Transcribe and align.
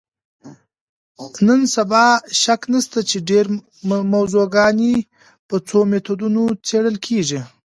نن 1.45 1.61
سبا 1.75 2.05
شک 2.43 2.61
نشته 2.73 2.99
چې 3.09 3.17
ډېری 3.29 3.55
موضوعګانې 4.13 4.93
په 5.47 5.55
څو 5.67 5.79
میتودونو 5.91 6.43
څېړل 6.67 6.95
کېږي. 7.05 7.39